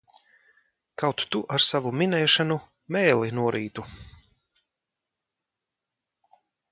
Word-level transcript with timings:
Kaut 1.01 1.19
tu 1.33 1.41
ar 1.57 1.63
savu 1.65 1.91
minēšanu 1.97 2.57
mēli 2.95 3.29
norītu! 3.41 3.85